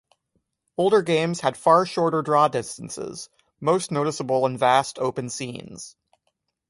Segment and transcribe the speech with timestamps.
[0.79, 5.95] Older games had far shorter draw distances, most noticeable in vast, open scenes.